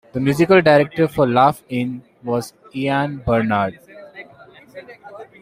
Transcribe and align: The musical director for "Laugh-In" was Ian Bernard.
The 0.13 0.19
musical 0.19 0.59
director 0.63 1.07
for 1.07 1.27
"Laugh-In" 1.27 2.01
was 2.23 2.53
Ian 2.73 3.21
Bernard. 3.23 3.77